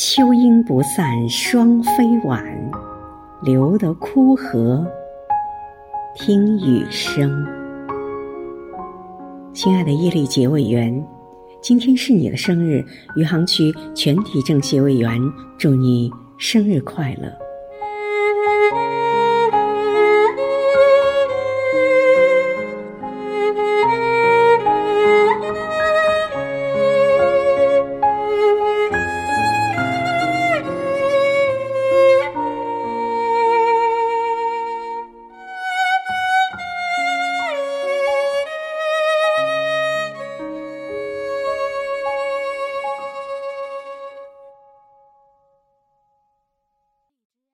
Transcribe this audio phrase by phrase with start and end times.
[0.00, 2.40] 秋莺不散双飞晚，
[3.42, 4.86] 留得枯荷
[6.14, 7.44] 听雨声。
[9.52, 11.04] 亲爱的叶利杰委员，
[11.60, 12.80] 今天是你的生日，
[13.16, 15.20] 余杭区全体政协委员
[15.58, 17.47] 祝你生日快乐。